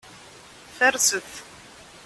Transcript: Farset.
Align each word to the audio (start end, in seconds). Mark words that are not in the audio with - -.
Farset. 0.77 1.29